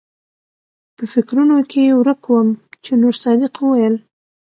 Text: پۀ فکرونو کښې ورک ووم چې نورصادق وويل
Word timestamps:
پۀ 0.95 1.05
فکرونو 1.13 1.55
کښې 1.71 1.85
ورک 1.99 2.21
ووم 2.27 2.49
چې 2.83 2.91
نورصادق 3.01 3.53
وويل 3.59 3.95